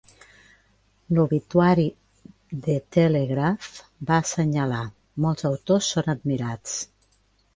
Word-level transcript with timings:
L'obituari 1.17 1.83
"The 2.67 2.77
Telegraph" 2.97 3.69
va 4.09 4.17
assenyalar: 4.23 4.81
molts 5.27 5.47
autors 5.53 5.91
són 5.97 6.13
admirats. 6.15 6.77